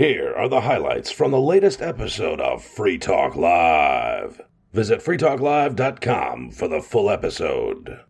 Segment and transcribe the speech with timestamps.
[0.00, 4.40] Here are the highlights from the latest episode of Free Talk Live.
[4.72, 8.00] Visit freetalklive.com for the full episode.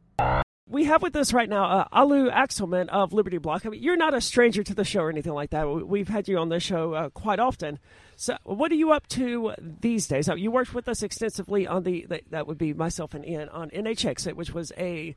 [0.68, 3.66] We have with us right now uh, Alu Axelman of Liberty Block.
[3.66, 5.64] I mean, you're not a stranger to the show or anything like that.
[5.64, 7.80] We've had you on the show uh, quite often.
[8.14, 10.28] So, what are you up to these days?
[10.28, 13.48] Uh, you worked with us extensively on the, the that would be myself and Ian
[13.48, 15.16] on NHX, which was a,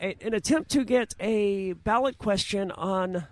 [0.00, 3.26] a an attempt to get a ballot question on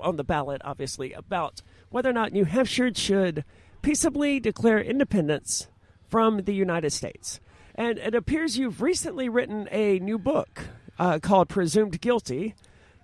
[0.00, 3.44] on the ballot, obviously, about whether or not New Hampshire should
[3.82, 5.68] peaceably declare independence
[6.08, 7.40] from the United States.
[7.74, 12.54] And it appears you've recently written a new book uh, called Presumed Guilty.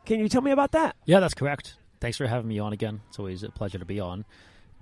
[0.05, 0.97] Can you tell me about that?
[1.05, 1.77] Yeah, that's correct.
[2.01, 3.01] Thanks for having me on again.
[3.09, 4.25] It's always a pleasure to be on.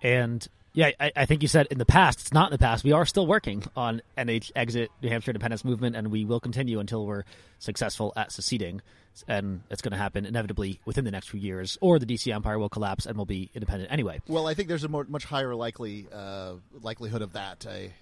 [0.00, 2.82] And yeah, I, I, think you said in the past, it's not in the past.
[2.82, 6.80] We are still working on NH Exit New Hampshire Independence Movement, and we will continue
[6.80, 7.24] until we're
[7.58, 8.80] successful at seceding.
[9.28, 12.58] And it's going to happen inevitably within the next few years, or the DC Empire
[12.58, 14.20] will collapse and we'll be independent anyway.
[14.26, 17.66] Well, I think there's a more, much higher likely uh, likelihood of that.
[17.68, 17.92] I,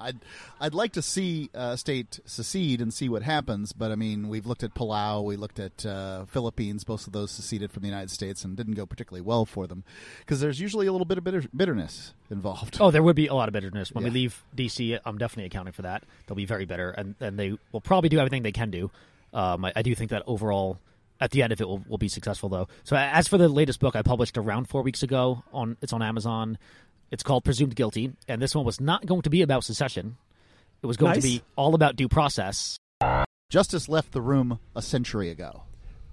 [0.00, 0.18] I'd
[0.60, 4.46] I'd like to see uh, state secede and see what happens, but I mean, we've
[4.46, 6.84] looked at Palau, we looked at uh, Philippines.
[6.84, 9.84] Both of those seceded from the United States and didn't go particularly well for them
[10.20, 12.78] because there's usually a little bit of bitter- bitterness involved.
[12.80, 14.10] Oh, there would be a lot of bitterness when yeah.
[14.10, 14.98] we leave DC.
[15.04, 16.04] I'm definitely accounting for that.
[16.26, 18.90] They'll be very bitter, and and they will probably do everything they can do.
[19.34, 20.78] Um, I, I do think that overall
[21.20, 22.68] at the end of it will, will be successful though.
[22.84, 26.02] So as for the latest book I published around four weeks ago on it's on
[26.02, 26.58] Amazon.
[27.10, 30.16] It's called Presumed Guilty, and this one was not going to be about secession.
[30.82, 31.22] It was going nice.
[31.22, 32.76] to be all about due process.
[33.50, 35.62] Justice left the room a century ago.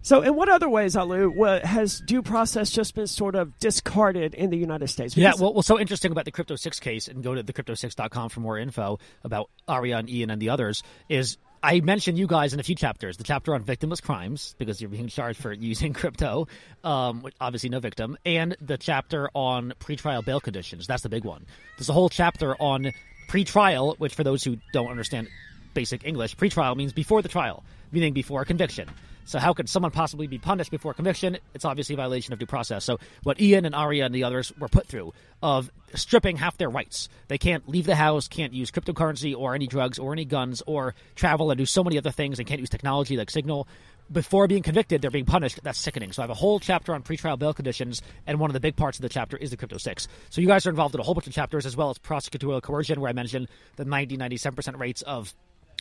[0.03, 4.49] So, in what other ways, Alu, has due process just been sort of discarded in
[4.49, 5.13] the United States?
[5.13, 8.29] Because yeah, well, what's so interesting about the Crypto 6 case, and go to thecrypto6.com
[8.29, 12.53] for more info about Aria and Ian and the others, is I mentioned you guys
[12.53, 13.17] in a few chapters.
[13.17, 16.47] The chapter on victimless crimes because you're being charged for using crypto,
[16.83, 20.87] um, obviously no victim, and the chapter on pretrial bail conditions.
[20.87, 21.45] That's the big one.
[21.77, 22.91] There's a whole chapter on
[23.27, 25.27] pretrial, which for those who don't understand
[25.75, 28.89] basic English, pretrial means before the trial, meaning before a conviction.
[29.25, 31.37] So how could someone possibly be punished before conviction?
[31.53, 32.83] It's obviously a violation of due process.
[32.83, 36.69] So what Ian and Aria and the others were put through of stripping half their
[36.69, 37.09] rights.
[37.27, 40.95] They can't leave the house, can't use cryptocurrency or any drugs or any guns or
[41.15, 42.37] travel and do so many other things.
[42.37, 43.67] They can't use technology like Signal.
[44.11, 45.61] Before being convicted, they're being punished.
[45.63, 46.11] That's sickening.
[46.11, 48.75] So I have a whole chapter on pretrial bail conditions, and one of the big
[48.75, 50.07] parts of the chapter is the Crypto 6.
[50.29, 52.61] So you guys are involved in a whole bunch of chapters as well as prosecutorial
[52.61, 55.33] coercion, where I mentioned the 90, 97% rates of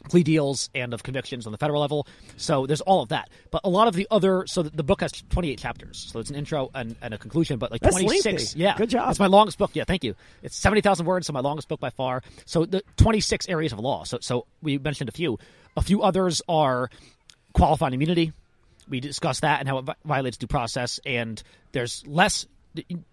[0.09, 2.07] plea deals and of convictions on the federal level.
[2.37, 3.31] So there's all of that.
[3.51, 6.09] But a lot of the other, so the book has 28 chapters.
[6.13, 8.25] So it's an intro and, and a conclusion, but like That's 26.
[8.25, 8.59] Lengthy.
[8.59, 8.77] Yeah.
[8.77, 9.11] Good job.
[9.11, 9.71] It's my longest book.
[9.75, 10.15] Yeah, thank you.
[10.43, 12.23] It's 70,000 words, so my longest book by far.
[12.47, 14.05] So the 26 areas of law.
[14.05, 15.39] So, so we mentioned a few.
[15.77, 16.91] A few others are
[17.53, 18.33] qualified immunity.
[18.89, 21.41] We discussed that and how it violates due process, and
[21.73, 22.47] there's less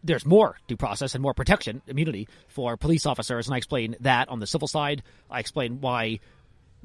[0.04, 4.30] there's more due process and more protection, immunity for police officers, and I explain that
[4.30, 5.04] on the civil side.
[5.32, 6.20] I explain why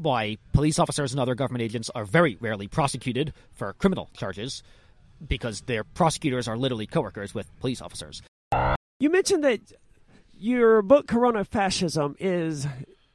[0.02, 4.62] why police officers and other government agents are very rarely prosecuted for criminal charges
[5.26, 8.22] because their prosecutors are literally coworkers with police officers.
[8.98, 9.60] You mentioned that
[10.32, 12.66] your book Corona Fascism is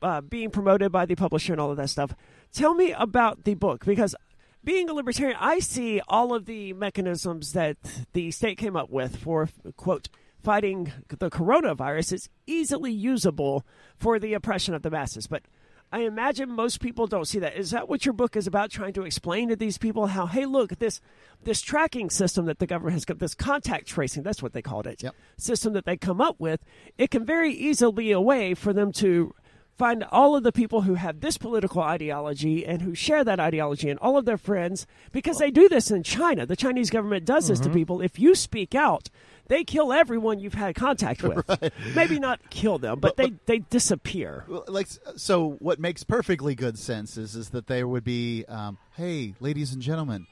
[0.01, 2.13] uh, being promoted by the publisher and all of that stuff.
[2.53, 4.15] Tell me about the book because
[4.63, 7.77] being a libertarian, I see all of the mechanisms that
[8.13, 10.09] the state came up with for quote
[10.43, 13.65] fighting the coronavirus is easily usable
[13.97, 15.27] for the oppression of the masses.
[15.27, 15.43] But
[15.91, 17.55] I imagine most people don't see that.
[17.55, 18.71] Is that what your book is about?
[18.71, 20.99] Trying to explain to these people how, hey, look, this
[21.43, 24.87] this tracking system that the government has got, this contact tracing, that's what they called
[24.87, 25.15] it, yep.
[25.37, 26.61] system that they come up with,
[26.97, 29.33] it can very easily be a way for them to
[29.77, 33.89] find all of the people who have this political ideology and who share that ideology
[33.89, 36.45] and all of their friends because they do this in China.
[36.45, 37.69] The Chinese government does this mm-hmm.
[37.69, 38.01] to people.
[38.01, 39.09] If you speak out,
[39.47, 41.47] they kill everyone you've had contact with.
[41.61, 41.73] right.
[41.95, 44.45] Maybe not kill them, but, but they, but, they disappear.
[44.67, 49.35] Like so, what makes perfectly good sense is is that there would be, um, hey,
[49.39, 50.27] ladies and gentlemen,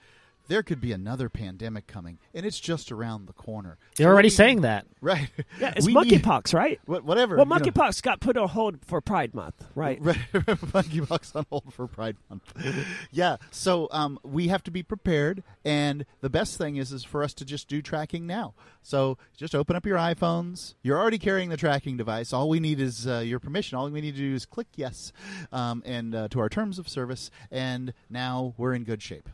[0.47, 3.77] there could be another pandemic coming, and it's just around the corner.
[3.97, 5.29] They're already saying that, right?
[5.59, 6.79] Yeah, it's monkeypox, right?
[6.85, 7.37] Whatever.
[7.37, 9.97] Well, monkeypox got put on hold for Pride Month, right?
[10.01, 10.17] right.
[10.33, 12.51] monkeypox on hold for Pride Month.
[13.11, 13.37] yeah.
[13.51, 17.33] So um, we have to be prepared, and the best thing is is for us
[17.35, 18.53] to just do tracking now.
[18.81, 20.75] So just open up your iPhones.
[20.83, 22.33] You're already carrying the tracking device.
[22.33, 23.77] All we need is uh, your permission.
[23.77, 25.13] All we need to do is click yes,
[25.51, 29.29] um, and uh, to our terms of service, and now we're in good shape.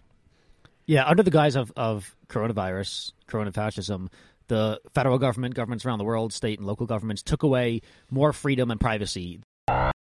[0.85, 4.09] Yeah, under the guise of, of coronavirus, corona fascism,
[4.47, 8.71] the federal government, governments around the world, state and local governments took away more freedom
[8.71, 9.39] and privacy.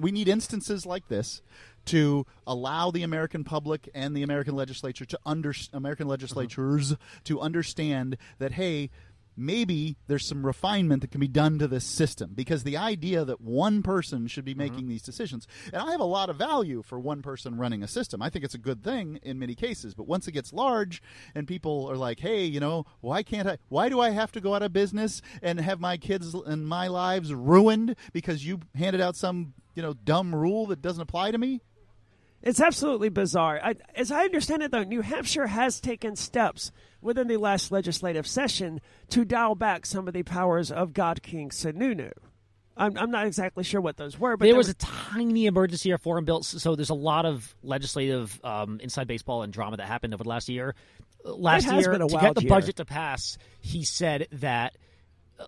[0.00, 1.40] We need instances like this
[1.86, 7.22] to allow the American public and the American legislature to under American legislatures mm-hmm.
[7.24, 8.90] to understand that hey,
[9.36, 13.40] maybe there's some refinement that can be done to this system because the idea that
[13.40, 14.58] one person should be mm-hmm.
[14.60, 17.88] making these decisions, and I have a lot of value for one person running a
[17.88, 18.22] system.
[18.22, 21.02] I think it's a good thing in many cases, but once it gets large
[21.34, 24.40] and people are like, hey, you know, why can't I, why do I have to
[24.40, 29.00] go out of business and have my kids and my lives ruined because you handed
[29.00, 31.60] out some, you know, dumb rule that doesn't apply to me?
[32.44, 33.58] It's absolutely bizarre.
[33.62, 36.70] I, as I understand it, though, New Hampshire has taken steps
[37.00, 41.48] within the last legislative session to dial back some of the powers of God King
[41.48, 42.12] Sununu.
[42.76, 46.24] I'm, I'm not exactly sure what those were, but there was a tiny emergency reform
[46.24, 46.42] bill.
[46.42, 50.28] So there's a lot of legislative um, inside baseball and drama that happened over the
[50.28, 50.74] last year.
[51.24, 52.48] Last year, to get the year.
[52.50, 54.76] budget to pass, he said that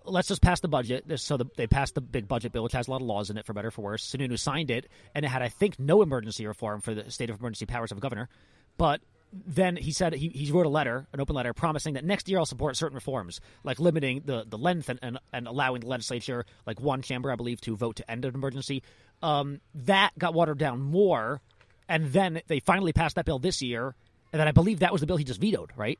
[0.05, 1.05] let's just pass the budget.
[1.19, 3.37] So the, they passed the big budget bill, which has a lot of laws in
[3.37, 4.05] it, for better or for worse.
[4.05, 7.39] Sununu signed it, and it had, I think, no emergency reform for the state of
[7.39, 8.29] emergency powers of a governor.
[8.77, 9.01] But
[9.31, 12.39] then he said he, he wrote a letter, an open letter, promising that next year
[12.39, 16.45] I'll support certain reforms, like limiting the, the length and, and, and allowing the legislature,
[16.65, 18.83] like one chamber, I believe, to vote to end an emergency.
[19.21, 21.41] Um, that got watered down more,
[21.89, 23.95] and then they finally passed that bill this year,
[24.31, 25.99] and then I believe that was the bill he just vetoed, right?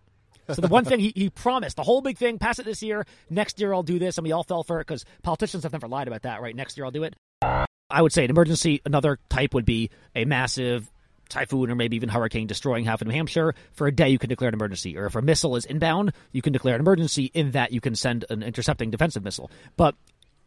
[0.54, 3.06] So the one thing he, he promised, the whole big thing, pass it this year.
[3.30, 5.88] Next year I'll do this, and we all fell for it because politicians have never
[5.88, 6.56] lied about that, right?
[6.56, 7.16] Next year I'll do it.
[7.90, 10.92] I would say an emergency, another type would be a massive
[11.30, 13.54] typhoon or maybe even hurricane destroying half of New Hampshire.
[13.74, 14.98] For a day, you can declare an emergency.
[14.98, 17.96] Or if a missile is inbound, you can declare an emergency in that you can
[17.96, 19.52] send an intercepting defensive missile.
[19.76, 19.96] But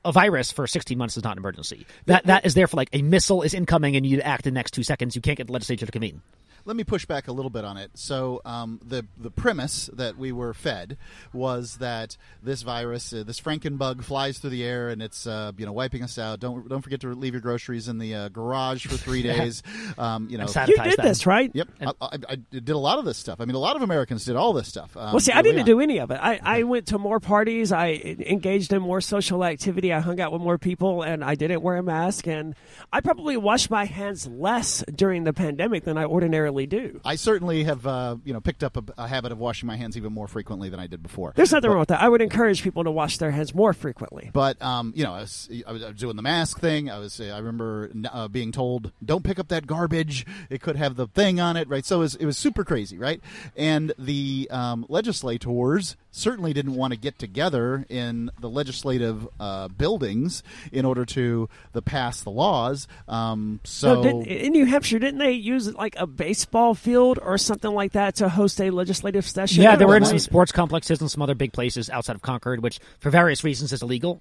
[0.05, 1.87] a virus for 16 months is not an emergency.
[2.07, 4.59] That that is there for like a missile is incoming and you act in the
[4.59, 5.15] next two seconds.
[5.15, 6.23] You can't get the legislature to convene.
[6.65, 7.91] Let me push back a little bit on it.
[7.95, 10.97] So um, the the premise that we were fed
[11.33, 15.67] was that this virus, uh, this Frankenbug, flies through the air and it's uh, you
[15.67, 16.41] know wiping us out.
[16.41, 19.63] Don't don't forget to leave your groceries in the uh, garage for three days.
[19.99, 20.47] Um, you know.
[20.67, 21.07] You did them.
[21.07, 21.51] this, right?
[21.55, 23.41] Yep, I, I, I did a lot of this stuff.
[23.41, 24.97] I mean, a lot of Americans did all this stuff.
[24.97, 25.67] Um, Well, see, I didn't on.
[25.67, 26.19] do any of it.
[26.21, 27.73] I, I went to more parties.
[27.73, 29.93] I engaged in more social activity.
[29.93, 32.27] I hung out with more people, and I didn't wear a mask.
[32.27, 32.55] And
[32.93, 37.01] I probably washed my hands less during the pandemic than I ordinarily do.
[37.05, 39.97] I certainly have, uh, you know, picked up a, a habit of washing my hands
[39.97, 41.33] even more frequently than I did before.
[41.37, 42.03] There's nothing wrong with that.
[42.03, 44.31] I would encourage people to wash their hands more frequently.
[44.33, 46.91] But um, you know, I was, I was I was doing the mask thing.
[46.91, 50.27] I was I remember uh, being told, "Don't pick up that garbage.
[50.49, 51.85] It could have the thing on it." Right.
[51.85, 53.21] So it was, it was super crazy, right?
[53.57, 60.43] And the um, legislators certainly didn't want to get together in the legislative uh, buildings
[60.73, 62.89] in order to the pass the laws.
[63.09, 67.39] Um, so No, didn't, in New Hampshire, didn't they use like a baseball field or
[67.39, 69.63] something like that to host a legislative session?
[69.63, 72.63] Yeah, they were in some sports complexes and some other big places outside of Concord,
[72.63, 74.21] which for various reasons is illegal.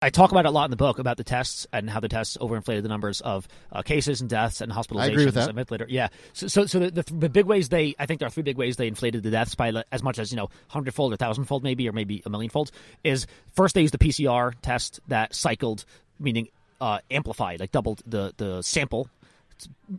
[0.00, 2.08] I talk about it a lot in the book about the tests and how the
[2.08, 5.00] tests overinflated the numbers of uh, cases and deaths and hospitalizations.
[5.00, 5.48] I agree with that.
[5.48, 6.08] and ventilator- Yeah.
[6.34, 8.44] So, so, so the, the, th- the big ways they, I think there are three
[8.44, 11.64] big ways they inflated the deaths by as much as you know, hundredfold or thousandfold,
[11.64, 12.70] maybe, or maybe a millionfold.
[13.02, 15.84] Is first they used the PCR test that cycled,
[16.20, 16.46] meaning
[16.80, 19.10] uh, amplified, like doubled the the sample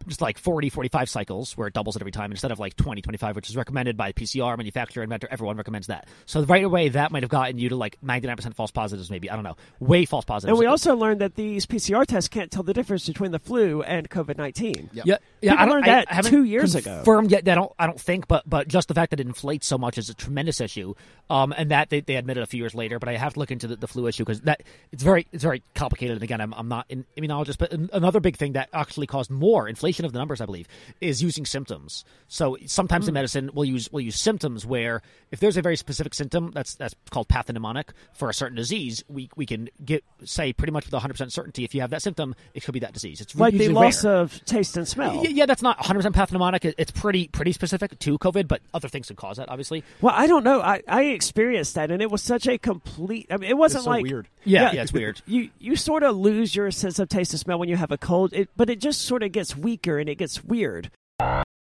[0.07, 3.01] just like 40, 45 cycles where it doubles it every time instead of like 20,
[3.01, 5.27] 25, which is recommended by PCR, manufacturer, inventor.
[5.31, 6.07] Everyone recommends that.
[6.25, 9.29] So right away, that might have gotten you to like 99% false positives, maybe.
[9.29, 9.57] I don't know.
[9.79, 10.51] Way false positives.
[10.51, 13.81] And we also learned that these PCR tests can't tell the difference between the flu
[13.81, 14.91] and COVID 19.
[14.93, 15.05] Yep.
[15.05, 15.51] Yeah, yeah.
[15.51, 16.95] People I learned I- that I haven't two years ago.
[16.97, 17.47] Confirmed yet?
[17.47, 17.71] I don't.
[17.79, 20.13] I don't think, but but just the fact that it inflates so much is a
[20.13, 20.93] tremendous issue.
[21.31, 22.97] Um, and that they, they admitted a few years later.
[22.99, 25.43] But I have to look into the, the flu issue because that it's very it's
[25.43, 26.15] very complicated.
[26.17, 29.48] And again, I'm I'm not an immunologist, but another big thing that actually caused more
[29.67, 30.67] inflation of the numbers, I believe,
[31.01, 32.05] is using symptoms.
[32.27, 33.09] So sometimes Hmm.
[33.09, 35.01] in medicine, we'll use we'll use symptoms where
[35.31, 39.29] if there's a very specific symptom that's that's called pathognomonic for a certain disease, we
[39.35, 42.35] we can get say pretty much with 100 percent certainty if you have that symptom,
[42.53, 43.21] it could be that disease.
[43.21, 44.17] It's Like the loss rare.
[44.17, 45.23] of taste and smell.
[45.23, 46.73] Yeah, yeah, that's not 100% pathognomonic.
[46.77, 49.83] It's pretty pretty specific to COVID, but other things could cause that, obviously.
[50.01, 50.61] Well, I don't know.
[50.61, 53.27] I, I experienced that, and it was such a complete.
[53.31, 54.27] I mean, it wasn't It's so like weird.
[54.45, 55.21] Yeah, yeah, it's weird.
[55.27, 57.97] You you sort of lose your sense of taste and smell when you have a
[57.97, 60.91] cold, it, but it just sort of gets weaker and it gets weird.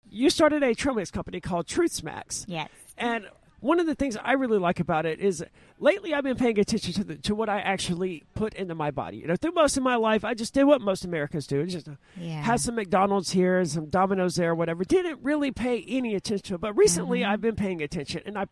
[0.09, 2.69] You started a trail mix company called Truth Smacks, Yes.
[2.97, 3.27] and
[3.59, 5.43] one of the things I really like about it is
[5.79, 9.17] lately I've been paying attention to the, to what I actually put into my body.
[9.17, 11.65] You know, through most of my life, I just did what most Americans do.
[11.67, 12.43] Just uh, Yeah.
[12.43, 14.85] had some McDonald's here and some Domino's there, whatever.
[14.85, 16.61] Didn't really pay any attention to it.
[16.61, 18.45] But recently, I've been paying attention, and I,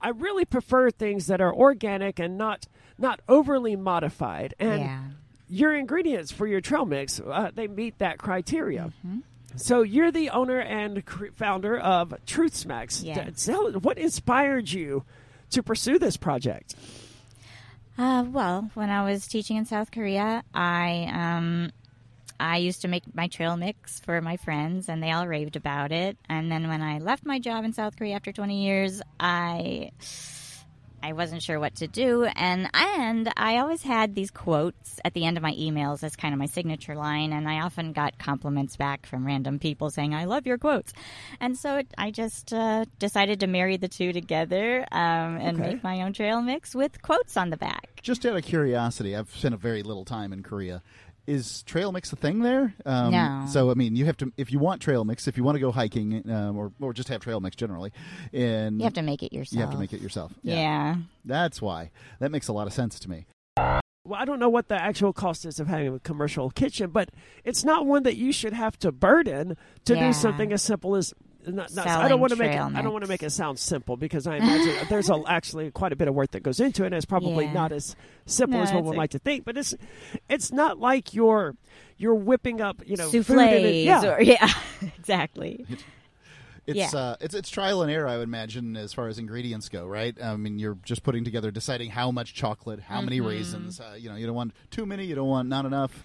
[0.00, 4.54] I really prefer things that are organic and not not overly modified.
[4.60, 5.02] And yeah.
[5.52, 8.90] Your ingredients for your trail mix, uh, they meet that criteria.
[9.56, 13.02] So you're the owner and cr- founder of Truth Smacks.
[13.02, 13.44] Yes.
[13.44, 15.04] Tell- what inspired you
[15.50, 16.74] to pursue this project?
[17.98, 21.70] Uh, well, when I was teaching in South Korea, I um,
[22.40, 25.92] I used to make my trail mix for my friends, and they all raved about
[25.92, 26.16] it.
[26.30, 29.90] And then when I left my job in South Korea after 20 years, I
[31.02, 35.24] I wasn't sure what to do, and and I always had these quotes at the
[35.24, 38.76] end of my emails as kind of my signature line, and I often got compliments
[38.76, 40.92] back from random people saying I love your quotes,
[41.40, 45.72] and so it, I just uh, decided to marry the two together um, and Okay.
[45.74, 48.00] make my own trail mix with quotes on the back.
[48.02, 50.82] Just out of curiosity, I've spent a very little time in Korea.
[51.26, 52.74] Is trail mix a thing there?
[52.84, 53.44] Um, No.
[53.48, 55.60] So I mean, you have to if you want trail mix, if you want to
[55.60, 57.92] go hiking, um, or or just have trail mix generally,
[58.32, 59.54] and You have to make it yourself.
[59.54, 60.32] you have to make it yourself.
[60.42, 60.96] Yeah.
[61.24, 61.90] That's why.
[62.18, 63.26] That makes a lot of sense to me.
[64.04, 67.10] Well, I don't know what the actual cost is of having a commercial kitchen, but
[67.44, 70.08] it's not one that you should have to burden to Yeah.
[70.08, 71.14] do something as simple as.
[71.46, 73.58] Not, not, I don't want to make it, I don't want to make it sound
[73.58, 76.84] simple because I imagine there's a, actually quite a bit of work that goes into
[76.84, 76.86] it.
[76.86, 77.52] and It's probably Yeah.
[77.52, 77.96] not as
[78.26, 79.74] simple No, as one it's would a- like to think, but it's
[80.28, 81.56] it's not like you're
[81.96, 83.38] you're whipping up you know Souffles.
[83.40, 83.84] it.
[83.84, 84.48] Yeah, Or, yeah.
[84.98, 85.66] exactly.
[86.64, 86.90] It's Yeah.
[87.00, 90.16] uh, it's it's trial and error, I would imagine, as far as ingredients go, right?
[90.22, 93.26] I mean, you're just putting together, deciding how much chocolate, how many Mm-hmm.
[93.28, 93.80] raisins.
[93.80, 96.04] Uh, you know, you don't want too many, you don't want not enough.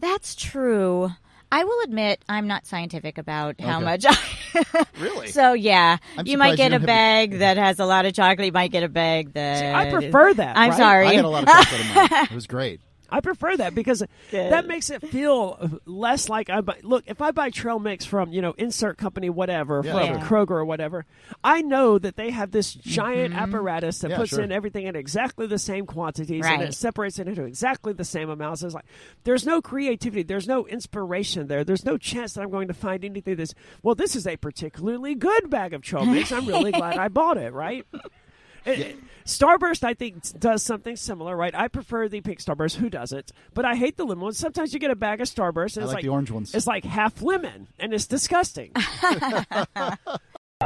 [0.00, 1.10] That's true.
[1.50, 3.84] I will admit I'm not scientific about how Okay.
[3.84, 4.84] much I.
[4.98, 5.28] Really?
[5.28, 8.04] so yeah, I'm you might get you a don't have- bag that has a lot
[8.06, 8.46] of chocolate.
[8.46, 9.58] You might get a bag that.
[9.60, 10.56] See, I prefer that.
[10.56, 10.76] I'm right?
[10.78, 11.06] sorry.
[11.06, 12.24] I had a lot of chocolate in mine.
[12.24, 12.80] It was great.
[13.10, 14.52] I prefer that because Good.
[14.52, 16.78] that makes it feel less like I buy.
[16.82, 20.46] Look, if I buy trail mix from you know insert company whatever Yeah, from sure.
[20.46, 21.06] Kroger or whatever,
[21.42, 23.42] I know that they have this giant mm-hmm.
[23.42, 24.42] apparatus that Yeah, puts sure.
[24.42, 28.28] in everything in exactly the same quantities and it separates it into exactly the same
[28.30, 28.62] amounts.
[28.62, 28.86] It's like
[29.24, 33.04] there's no creativity, there's no inspiration there, there's no chance that I'm going to find
[33.04, 33.94] anything that's well.
[33.94, 36.32] This is a particularly good bag of trail mix.
[36.32, 37.52] I'm really glad I bought it.
[37.52, 37.86] Right.
[38.68, 41.54] It- it- Starburst, I think, does something similar, right?
[41.54, 42.76] I prefer the pink Starburst.
[42.76, 43.30] Who doesn't?
[43.52, 44.38] But I hate the lemon ones.
[44.38, 46.54] Sometimes you get a bag of Starburst, and I it's like the orange ones.
[46.54, 48.72] It's like half lemon, and it's disgusting.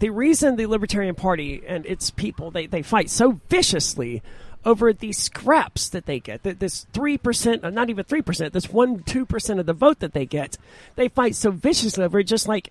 [0.00, 4.22] the reason the Libertarian Party and its people they, they fight so viciously
[4.64, 8.52] over these scraps that they get, th- this three percent, uh, not even three percent,
[8.52, 10.58] this one two percent of the vote that they get,
[10.96, 12.70] they fight so viciously over it, just like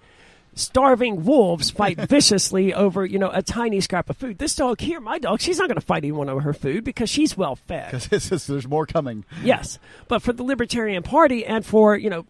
[0.58, 4.38] starving wolves fight viciously over you know a tiny scrap of food.
[4.38, 7.10] This dog here, my dog, she's not going to fight anyone over her food because
[7.10, 8.08] she's well fed.
[8.18, 9.26] Because there's more coming.
[9.44, 12.26] Yes, but for the Libertarian Party and for you know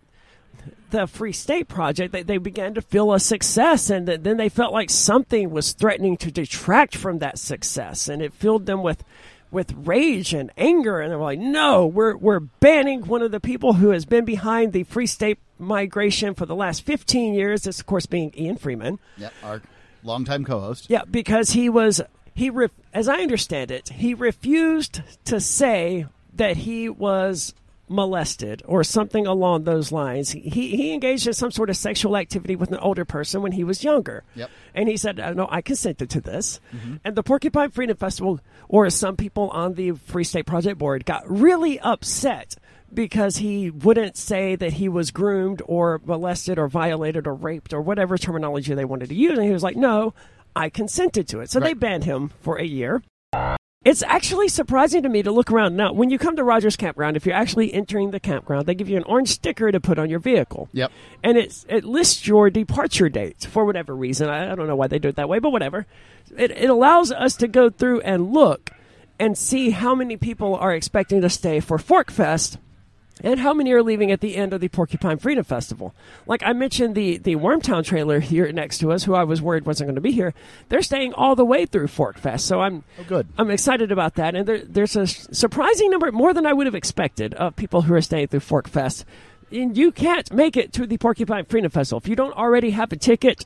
[0.90, 4.50] the Free State Project, they, they began to feel a success, and th- then they
[4.50, 9.04] felt like something was threatening to detract from that success, and it filled them with
[9.50, 13.40] with rage and anger, and they were like, "No, we're we're banning one of the
[13.40, 17.80] people who has been behind the Free State migration for the last 15 years." This,
[17.80, 19.00] of course, being Ian Freeman.
[19.18, 19.62] Yep, our
[20.04, 20.90] longtime co-host.
[20.90, 22.02] Yeah, because he was
[22.34, 22.52] he
[22.94, 27.54] as I understand it, he refused to say that he was
[27.90, 30.32] molested or something along those lines.
[30.32, 33.64] He he engaged in some sort of sexual activity with an older person when he
[33.64, 34.24] was younger.
[34.36, 34.50] Yep.
[34.76, 36.60] And he said, "Uh, "No, I consented to this."
[37.04, 41.24] And the Porcupine Freedom Festival, or some people on the Free State Project board, got
[41.30, 42.56] really upset
[42.98, 47.80] because he wouldn't say that he was groomed or molested or violated or raped or
[47.80, 49.38] whatever terminology they wanted to use.
[49.38, 50.16] And he was like, "No,
[50.56, 53.04] I consented to it." So they banned him for a year.
[53.86, 55.94] It's actually surprising to me to look around now.
[55.94, 58.98] When you come to Rogers Campground, if you're actually entering the campground, they give you
[58.98, 60.92] an orange sticker to put on your vehicle Yep.
[61.24, 64.28] and it's it lists your departure date for whatever reason.
[64.28, 65.86] I, I don't know why they do it that way, but whatever.
[66.36, 68.72] It it allows us to go through and look
[69.20, 72.58] and see how many people are expecting to stay for PorcFest
[73.24, 75.94] and how many are leaving at the end of the Porcupine Freedom Festival.
[76.26, 79.66] Like I mentioned, the the Wormtown trailer here next to us, who I was worried
[79.66, 80.34] wasn't going to be here,
[80.70, 82.42] they're staying all the way through PorcFest.
[82.42, 83.28] So I'm Oh, good.
[83.38, 86.76] I'm excited about that, and there, there's a surprising number, more than I would have
[86.76, 89.04] expected, of people who are staying through PorcFest.
[89.52, 92.92] And you can't make it to the Porcupine Freedom Festival if you don't already have
[92.92, 93.46] a ticket.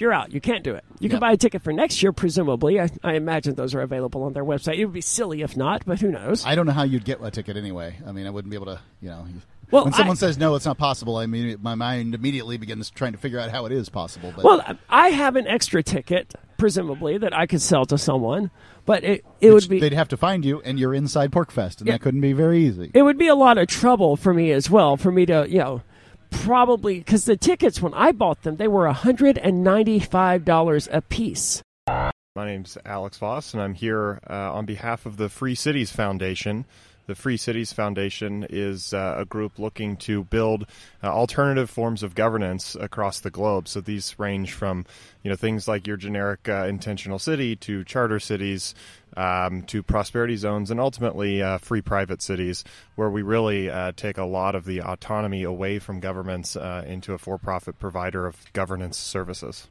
[0.00, 0.32] You're out.
[0.32, 0.84] You can't do it.
[1.00, 1.20] You can Yep.
[1.20, 2.80] buy a ticket for next year, presumably.
[2.80, 4.76] I, I imagine those are available on their website.
[4.78, 6.44] It would be silly if not, but who knows?
[6.46, 7.96] I don't know how you'd get a ticket anyway.
[8.06, 9.26] I mean, I wouldn't be able to, you know.
[9.70, 11.16] Well, when someone I- says no, it's not possible.
[11.16, 14.32] I mean, my mind immediately begins trying to figure out how it is possible.
[14.34, 18.50] But well, I have an extra ticket, presumably, that I could sell to someone,
[18.86, 21.86] but it, it would be they'd have to find you, and you're inside PorcFest, and
[21.86, 21.94] Yeah.
[21.94, 22.90] that couldn't be very easy.
[22.94, 25.58] it would be a lot of trouble for me as well for me to you
[25.58, 25.82] know
[26.30, 31.62] probably because the tickets when i bought them they were $195 a piece
[32.36, 36.66] My name's Alex Voss, and I'm here uh, on behalf of the Free Cities Foundation.
[37.08, 40.66] The Free Cities Foundation is uh, a group looking to build
[41.02, 43.66] uh, alternative forms of governance across the globe.
[43.66, 44.84] So these range from,
[45.22, 48.74] you know, things like your generic uh, intentional city to charter cities,
[49.16, 52.64] um, to prosperity zones, and ultimately uh, free private cities,
[52.96, 57.14] where we really uh, take a lot of the autonomy away from governments uh, into
[57.14, 59.68] a for-profit provider of governance services.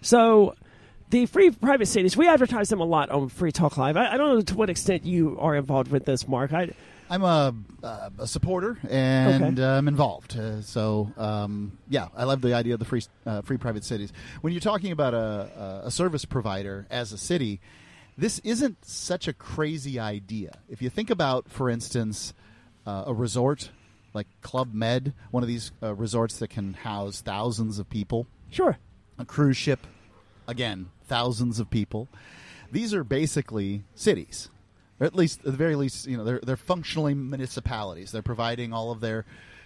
[0.00, 0.54] so
[1.10, 3.96] the free private cities, we advertise them a lot on Free Talk Live.
[3.96, 6.52] I, I don't know to what extent you are involved with this, Mark.
[6.52, 6.70] I,
[7.08, 9.62] I'm a, uh, a supporter and Okay.
[9.62, 10.36] uh, I'm involved.
[10.36, 14.12] Uh, so um, yeah, I love the idea of the free uh, free private cities.
[14.40, 17.60] When you're talking about a, a service provider as a city,
[18.18, 20.58] this isn't such a crazy idea.
[20.68, 22.34] If you think about, for instance,
[22.86, 23.70] uh, a resort
[24.14, 28.78] like Club Med, one of these uh, resorts that can house thousands of people sure.
[29.18, 29.86] a cruise ship,
[30.48, 32.08] again, thousands of people.
[32.72, 34.48] These are basically cities,
[35.00, 38.10] or at least, at the very least, you know, they're they're functionally municipalities.
[38.12, 39.24] They're providing all of their,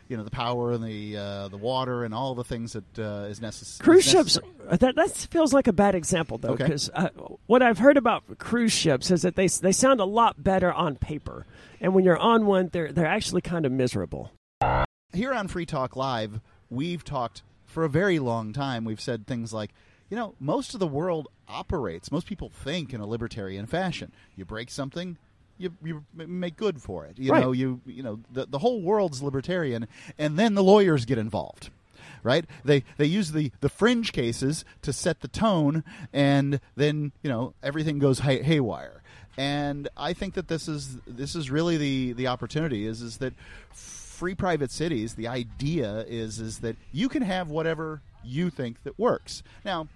[0.09, 3.27] you know, the power and the uh, the water and all the things that uh,
[3.29, 4.39] is necess- Cruise is ships.
[4.71, 6.65] That that feels like a bad example though, Okay.
[6.65, 7.09] because uh,
[7.47, 10.97] what I've heard about cruise ships is that they they sound a lot better on
[10.97, 11.47] paper,
[11.81, 14.33] and when you're on one, they're they're actually kind of miserable.
[15.13, 18.85] here on Free Talk Live, we've talked for a very long time.
[18.85, 19.71] We've said things like,
[20.11, 24.13] you know, most of the world operates, most people think in a libertarian fashion.
[24.37, 25.17] You break something,
[25.57, 27.19] you, you make good for it.
[27.19, 27.41] You Right.
[27.43, 29.87] know, you you know, the, the whole world's libertarian,
[30.19, 31.71] and then the lawyers get involved.
[32.23, 32.45] Right?
[32.65, 37.55] They they use the, the fringe cases to set the tone, and then you know
[37.63, 39.03] everything goes hay- haywire.
[39.39, 43.33] And I think that this is this is really the the opportunity is is that
[43.73, 48.99] free private cities the idea is is that you can have whatever you think that
[48.99, 49.89] works now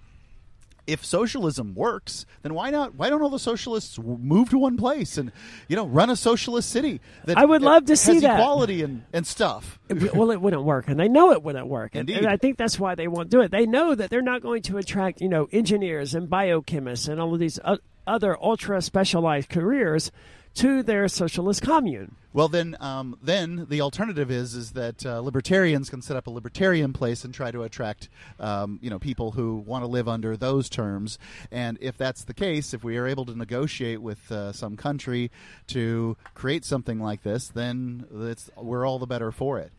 [0.87, 5.17] if socialism works then why not why don't all the socialists move to one place
[5.19, 5.33] and
[5.69, 8.39] you know run a socialist city that I would love to see that.
[8.39, 9.79] equality and, and stuff
[10.15, 11.95] well, it wouldn't work, and they know it wouldn't work.
[11.95, 12.25] And, Indeed.
[12.25, 13.51] and I think that's why they won't do it.
[13.51, 17.35] They know that they're not going to attract, you know, engineers and biochemists and all
[17.35, 17.61] of these
[18.07, 20.11] other ultra specialized careers
[20.55, 22.17] to their socialist commune.
[22.33, 26.31] Well, then, um, then the alternative is is that uh, libertarians can set up a
[26.31, 28.09] libertarian place and try to attract,
[28.41, 31.19] um, you know, people who want to live under those terms.
[31.53, 35.31] And if that's the case, if we are able to negotiate with uh, some country
[35.69, 38.07] to create something like this, then
[38.57, 39.73] we're all the better for it.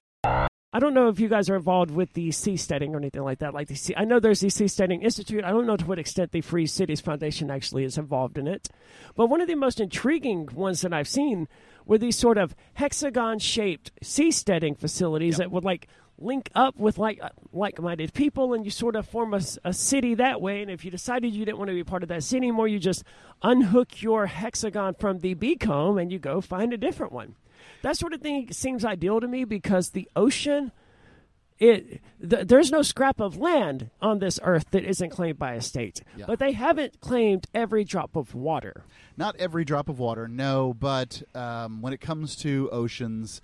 [0.75, 3.53] I don't know if you guys are involved with the seasteading or anything like that.
[3.53, 5.45] Like the sea, I know there's the Seasteading Institute.
[5.45, 8.67] I don't know to what extent the Free Cities Foundation actually is involved in it.
[9.15, 11.47] But one of the most intriguing ones that I've seen
[11.85, 17.29] were these sort of hexagon-shaped seasteading facilities that would like link up with like uh,
[17.53, 20.61] like-minded people, and you sort of form a, a, city that way.
[20.61, 22.79] And if you decided you didn't want to be part of that city anymore, you
[22.79, 23.05] just
[23.41, 27.35] unhook your hexagon from the beacomb and you go find a different one
[27.81, 30.71] that sort of thing seems ideal to me because the ocean
[31.57, 35.61] it th- there's no scrap of land on this earth that isn't claimed by a
[35.61, 36.25] state Yeah.
[36.27, 38.83] but they haven't claimed every drop of water
[39.15, 43.39] Not every drop of water, no, but um, when it comes to oceans,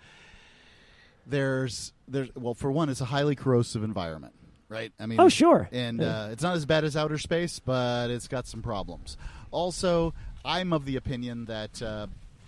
[1.26, 4.34] there's there's well, for one, it's a highly corrosive environment,
[4.68, 4.92] right?
[5.00, 5.70] I mean, Oh, sure.
[5.72, 9.16] and uh, it's not as bad as outer space, but it's got some problems.
[9.52, 12.08] Also, I'm of the opinion that uh,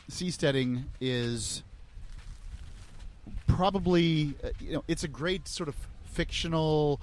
[0.09, 1.63] seasteading is
[3.47, 6.99] probably uh, you know it's a great sort of fictional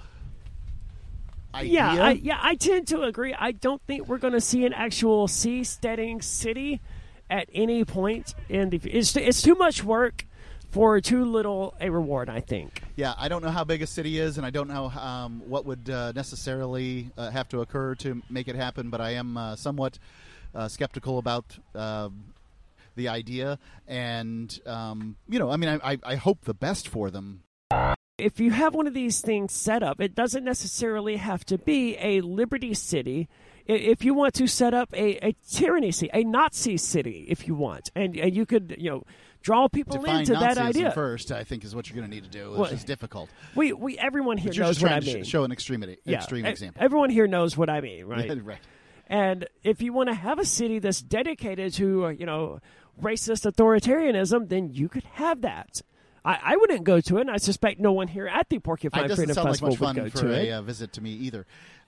[1.55, 1.71] idea.
[1.73, 4.73] yeah I, yeah I tend to agree I don't think we're going to see an
[4.73, 6.81] actual seasteading city
[7.29, 10.25] at any point in the it's, it's too much work
[10.71, 14.19] for too little a reward I think Yeah, I don't know how big a city
[14.19, 18.21] is, and I don't know um, what would uh, necessarily uh, have to occur to
[18.29, 18.89] make it happen.
[18.89, 19.97] But I am uh, somewhat
[20.53, 22.23] uh, skeptical about um
[22.95, 27.43] the idea, and um, you know, I mean, I, I, hope the best for them.
[28.17, 31.97] if you have one of these things set up, it doesn't necessarily have to be
[31.99, 33.27] a liberty city.
[33.65, 37.55] If you want to set up a, a tyranny city, a Nazi city, if you
[37.55, 39.03] want, and, and you could, you know,
[39.41, 40.91] draw people Define into that idea.
[40.91, 43.29] first, I think, is what you're going to need to do, which Well, is difficult.
[43.55, 45.23] We, we, everyone here knows what I mean.
[45.23, 46.83] sh- show an extreme, yeah, extreme example.
[46.83, 48.43] Everyone here knows what I mean, right?
[48.43, 48.59] right.
[49.07, 52.59] And if you want to have a city that's dedicated to, uh, you know,
[53.01, 55.81] racist authoritarianism, then you could have that.
[56.23, 59.05] I, I wouldn't go to it, and I suspect no one here at the Porcupine
[59.05, 60.51] It doesn't Freedom sound like Festival much fun would go for to a it.
[60.51, 61.45] uh, visit to me either.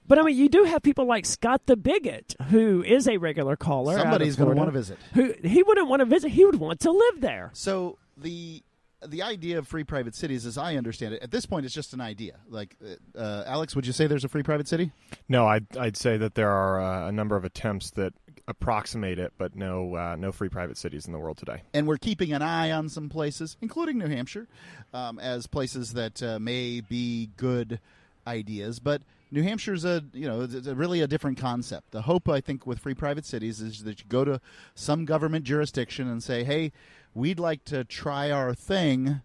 [0.08, 3.56] But I mean, you do have people like Scott the Bigot, who is a regular
[3.56, 3.98] caller.
[3.98, 4.98] Somebody's going to want to visit.
[5.14, 7.52] Who he wouldn't want to visit; he would want to live there.
[7.54, 8.64] So the
[9.08, 11.94] the idea of free private cities, as I understand it, at this point, it's just
[11.94, 12.40] an idea.
[12.50, 14.92] Like, uh, uh, Alex, would you say there's a free private city?
[15.28, 18.14] No, I'd, I'd say that there are uh, a number of attempts that
[18.48, 21.62] approximate it, but no uh, no free private cities in the world today.
[21.74, 24.48] and we're keeping an eye on some places, including New Hampshire,
[24.94, 27.80] um, as places that uh, may be good
[28.28, 28.80] ideas.
[28.80, 29.02] But
[29.32, 31.92] New Hampshire's a you know a really a different concept.
[31.92, 34.42] The hope I think with free private cities is that you go to
[34.76, 36.72] some government jurisdiction and say, "Hey,
[37.14, 39.22] we'd like to try our thing."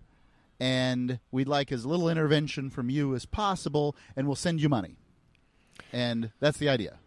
[0.61, 4.97] And we'd like as little intervention from you as possible, and we'll send you money.
[5.93, 6.99] And that's the idea.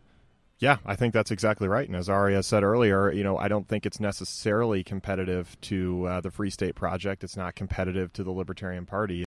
[0.61, 1.87] Yeah, I think that's exactly right.
[1.87, 6.21] And as Aria said earlier, you know, I don't think it's necessarily competitive to uh,
[6.21, 7.23] the Free State Project.
[7.23, 9.25] It's not competitive to the Libertarian Party.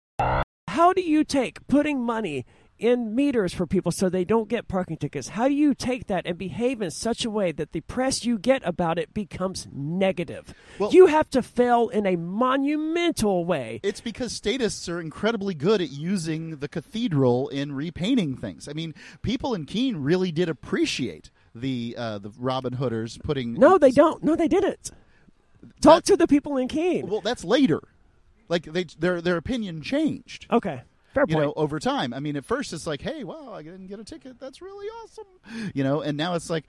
[0.67, 2.45] How do you take putting money
[2.81, 5.29] in meters for people so they don't get parking tickets?
[5.29, 8.37] How do you take that and behave in such a way that the press you
[8.37, 10.53] get about it becomes negative?
[10.79, 13.79] Well- you have to fail in a monumental way.
[13.83, 18.67] It's because statists are incredibly good at using the cathedral in repainting things.
[18.67, 23.53] I mean, people in Keene really did appreciate the uh, the Robin Hooders putting.
[23.53, 24.23] No, they don't.
[24.23, 24.91] No, they didn't.
[25.81, 27.07] Talk That- to the people in Keene.
[27.07, 27.81] Well, that's later.
[28.49, 30.45] Like they their their opinion changed.
[30.51, 30.81] okay,
[31.13, 31.47] fair You point.
[31.47, 32.13] know, over time.
[32.13, 34.39] I mean, at first it's like, "Hey, wow, I didn't get a ticket.
[34.39, 36.65] That's really awesome." You know, and now it's like,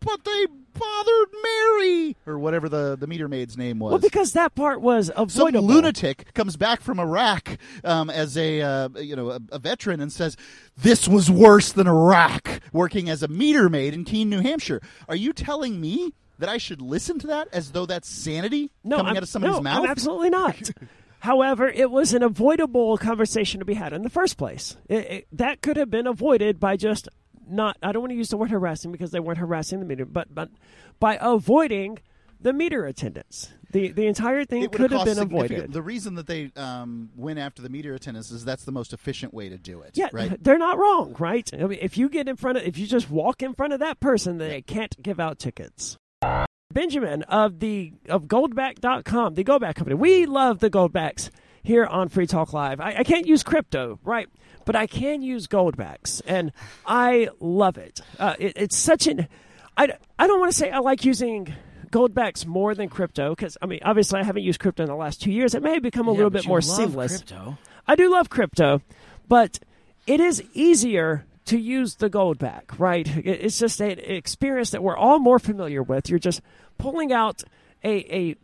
[0.00, 4.54] "But they bothered Mary or whatever the the meter maid's name was." well, because that
[4.54, 5.60] part was avoidable.
[5.60, 10.00] some lunatic comes back from Iraq um, as a uh, you know a, a veteran
[10.00, 10.36] and says
[10.76, 12.60] this was worse than Iraq.
[12.72, 14.80] Working as a meter maid in Keene, New Hampshire.
[15.08, 18.96] Are you telling me that I should listen to that as though that's sanity no,
[18.96, 19.84] coming I'm, out of somebody's no, mouth?
[19.84, 20.70] I'm absolutely not.
[21.22, 24.76] However, it was an avoidable conversation to be had in the first place.
[24.88, 27.08] It, it, that could have been avoided by just
[27.48, 27.76] not.
[27.80, 30.34] I don't want to use the word harassing because they weren't harassing the meter, but
[30.34, 30.50] but
[30.98, 32.00] by avoiding
[32.40, 33.52] the meter attendants.
[33.70, 35.72] The the entire thing could have been avoided.
[35.72, 39.32] The reason that they um, went after the meter attendants is that's the most efficient
[39.32, 39.92] way to do it.
[39.94, 40.42] Yeah, right.
[40.42, 41.48] they're not wrong, right?
[41.54, 43.78] I mean, if you get in front of, if you just walk in front of
[43.78, 45.96] that person, they can't give out tickets.
[46.72, 49.94] Benjamin of the of Goldback.com, the Goldback company.
[49.94, 51.30] We love the Goldbacks
[51.62, 52.80] here on Free Talk Live.
[52.80, 54.28] I, I can't use crypto, right?
[54.64, 56.52] But I can use Goldbacks, and
[56.86, 58.00] I love it.
[58.18, 59.28] Uh, it it's such an.
[59.76, 61.52] I, I don't want to say I like using
[61.90, 65.20] Goldbacks more than crypto because I mean obviously I haven't used crypto in the last
[65.22, 65.54] two years.
[65.54, 67.16] It may have become a little bit more seamless.
[67.18, 67.58] Crypto.
[67.86, 68.80] I do love crypto,
[69.28, 69.58] but
[70.06, 73.06] it is easier to use the Goldback, right?
[73.16, 76.08] It- It's just an experience that we're all more familiar with.
[76.08, 76.40] You're just
[76.78, 77.42] pulling out
[77.84, 78.36] a, a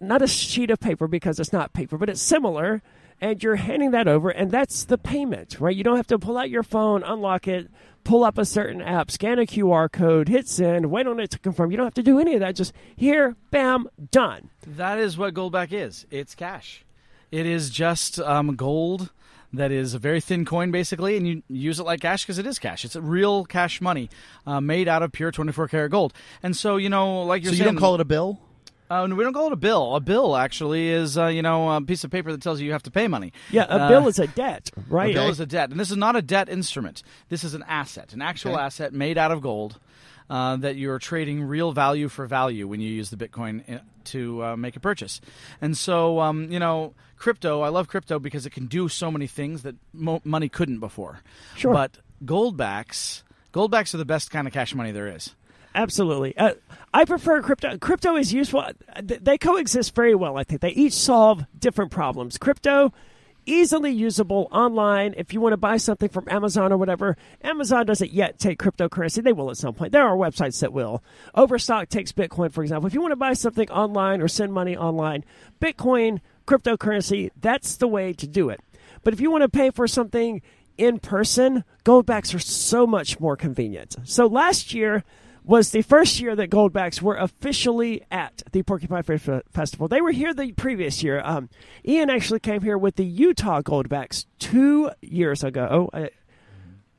[0.00, 2.82] not a sheet of paper because it's not paper, but it's similar,
[3.20, 5.74] and you're handing that over, and that's the payment, right?
[5.74, 7.70] You don't have to pull out your phone, unlock it,
[8.04, 11.38] pull up a certain app, scan a QR code, hit send, wait on it to
[11.38, 11.70] confirm.
[11.70, 12.54] You don't have to do any of that.
[12.54, 14.50] Just here, bam, done.
[14.66, 16.06] That is what Goldback is.
[16.10, 16.84] It's cash.
[17.30, 19.10] It is just um, gold
[19.56, 22.46] that is a very thin coin, basically, and you use it like cash because it
[22.46, 22.84] is cash.
[22.84, 24.10] It's real cash money
[24.46, 26.12] uh, made out of pure 24 karat gold.
[26.42, 28.38] And so, you know, like you're you saying, don't call it a bill?
[28.90, 29.96] Uh, we don't call it a bill.
[29.96, 32.72] A bill actually is, uh, you know, a piece of paper that tells you you
[32.72, 33.32] have to pay money.
[33.50, 35.04] Yeah, a Uh, bill is a debt, right?
[35.04, 35.14] a right?
[35.14, 37.02] bill is a debt, and this is not a debt instrument.
[37.30, 38.62] This is an asset, an actual Okay.
[38.62, 39.78] asset made out of gold
[40.30, 44.56] uh, that you're trading real value for value when you use the Bitcoin to uh,
[44.56, 45.20] make a purchase.
[45.60, 47.62] And so, um, you know, crypto.
[47.62, 51.20] I love crypto because it can do so many things that mo- money couldn't before.
[51.56, 51.72] Sure.
[51.72, 55.34] But goldbacks, goldbacks are the best kind of cash money there is.
[55.74, 56.36] Absolutely.
[56.36, 56.54] Uh,
[56.92, 57.76] I prefer crypto.
[57.78, 58.64] Crypto is useful.
[59.02, 60.60] They coexist very well, I think.
[60.60, 62.38] They each solve different problems.
[62.38, 62.92] Crypto,
[63.46, 65.14] easily usable online.
[65.16, 69.22] If you want to buy something from Amazon or whatever, Amazon doesn't yet take cryptocurrency.
[69.22, 69.92] They will at some point.
[69.92, 71.02] There are websites that will.
[71.34, 72.86] Overstock takes Bitcoin, for example.
[72.86, 75.24] If you want to buy something online or send money online,
[75.60, 78.60] Bitcoin, cryptocurrency, that's the way to do it.
[79.02, 80.42] But if you want to pay for something
[80.76, 83.96] in person, goldbacks are so much more convenient.
[84.04, 85.04] So last year,
[85.44, 89.88] was the first year that Goldbacks were officially at the Porcupine Fair Festival.
[89.88, 91.20] They were here the previous year.
[91.22, 91.50] Um,
[91.86, 96.06] Ian actually came here with the Utah Goldbacks two years ago, uh,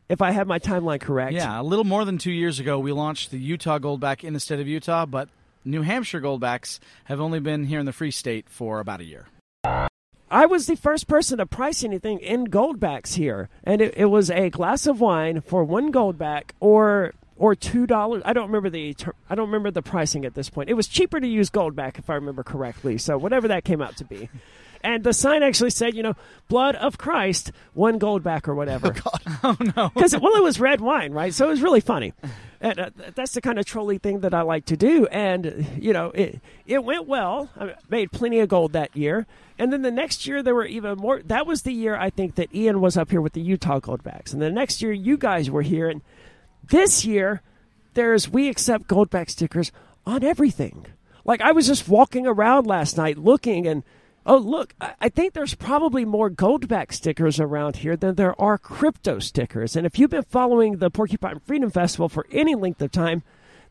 [0.07, 1.33] if I have my timeline correct.
[1.33, 4.39] Yeah, a little more than two years ago, we launched the Utah Goldback in the
[4.39, 5.29] state of Utah, but
[5.63, 9.25] New Hampshire Goldbacks have only been here in the Free State for about a year.
[10.29, 14.29] I was the first person to price anything in Goldbacks here, and it, it was
[14.29, 18.21] a glass of wine for one Goldback or or two dollars.
[18.25, 18.95] I don't remember the
[19.29, 20.69] I don't remember the pricing at this point.
[20.69, 22.97] It was cheaper to use Goldback if I remember correctly.
[22.97, 24.29] So whatever that came out to be.
[24.81, 26.13] And the sign actually said, you know,
[26.47, 28.93] blood of Christ, one Goldback or whatever.
[29.43, 29.91] Oh no!
[29.93, 31.31] Because well, it was red wine, right?
[31.33, 32.13] So it was really funny.
[32.61, 35.05] And uh, that's the kind of trolly thing that I like to do.
[35.07, 37.49] And you know, it it went well.
[37.59, 39.27] I made plenty of gold that year.
[39.59, 41.21] And then the next year there were even more.
[41.21, 44.33] That was the year I think that Ian was up here with the Utah Goldbacks.
[44.33, 45.89] And the next year you guys were here.
[45.89, 46.01] And
[46.69, 47.41] this year
[47.93, 49.71] there's we accept Goldback stickers
[50.05, 50.85] on everything.
[51.23, 53.83] Like I was just walking around last night looking and.
[54.27, 59.19] Oh, look, I think there's probably more Goldback stickers around here than there are crypto
[59.19, 59.75] stickers.
[59.75, 63.21] And if you've been following the Porcupine Freedom Festival for any length of time,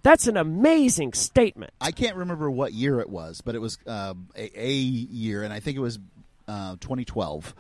[0.05, 1.73] that's an amazing statement.
[1.81, 5.53] I can't remember what year it was, but it was um, a, a year, and
[5.53, 5.99] I think it was
[6.47, 7.55] uh, 2012.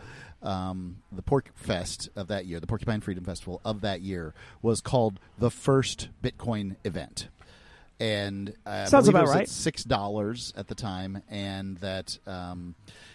[0.44, 5.18] Um, the PorcFest of that year, the Porcupine Freedom Festival of that year, was called
[5.38, 7.28] the first Bitcoin event
[8.00, 9.42] and uh, Sounds believe about it was right.
[9.42, 12.74] At Six dollars at the time, and that um,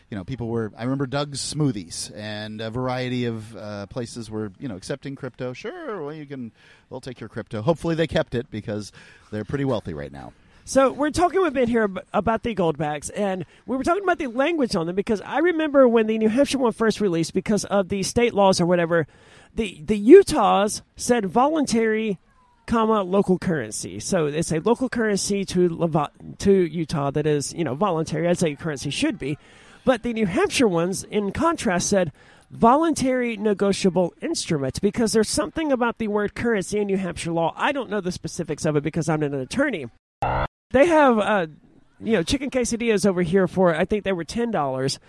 [0.10, 0.72] you know people were.
[0.78, 5.54] I remember Doug's Smoothies and a variety of uh, places were you know accepting crypto.
[5.54, 6.52] Sure, well you can.
[6.90, 7.62] They'll take your crypto.
[7.62, 8.92] Hopefully they kept it because
[9.32, 10.34] they're pretty wealthy right now.
[10.66, 14.28] So we're talking with Ben here about the goldbacks, and we were talking about the
[14.28, 17.90] language on them because I remember when the New Hampshire one first released, because of
[17.90, 19.08] the state laws or whatever,
[19.56, 22.20] the the Utahs said voluntary,
[22.68, 24.00] comma local currency.
[24.00, 28.56] So it's a local currency to to Utah that is you know voluntary as a
[28.56, 29.40] currency should be,
[29.86, 32.12] but the New Hampshire ones, in contrast, said
[32.52, 37.54] voluntary negotiable instruments because there's something about the word currency in New Hampshire law.
[37.56, 39.88] I don't know the specifics of it because I'm not an attorney.
[40.72, 41.48] They have, uh,
[42.00, 45.00] you know, chicken quesadillas over here for I think they were ten dollars.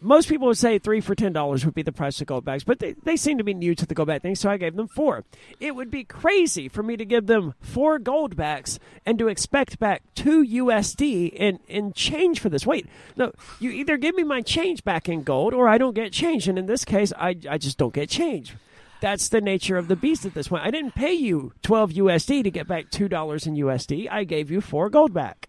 [0.00, 2.78] Most people would say three for ten dollars would be the price of Goldbacks, but
[2.78, 5.24] they, they seem to be new to the Goldback thing, so I gave them four.
[5.60, 10.02] It would be crazy for me to give them four Goldbacks and to expect back
[10.14, 12.64] two USD in in change for this.
[12.64, 16.12] Wait, no, you either give me my change back in gold or I don't get
[16.12, 18.54] change, and in this case, I I just don't get change.
[19.00, 20.64] That's the nature of the beast at this point.
[20.64, 24.08] I didn't pay you 12 USD to get back $2 in USD.
[24.10, 25.44] I gave you 4 Goldback.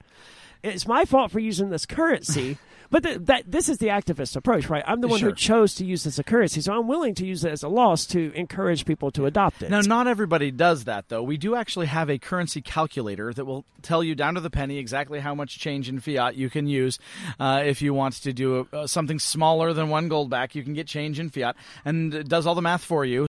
[0.61, 2.57] It's my fault for using this currency,
[2.91, 4.83] but th- that this is the activist approach, right?
[4.85, 5.29] I'm the one Sure.
[5.29, 7.63] who chose to use this as a currency, so I'm willing to use it as
[7.63, 9.69] a loss to encourage people to adopt it.
[9.71, 11.23] Now, not everybody does that, though.
[11.23, 14.79] We do actually have a currency calculator that will tell you down to the penny
[14.79, 16.99] exactly how much change in fiat you can use.
[17.39, 20.87] Uh, if you want to do uh something smaller than one Goldback, you can get
[20.87, 23.28] change in fiat, and it does all the math for you.